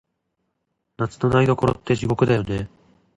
[0.97, 2.67] 夏の台所って、地獄だよね。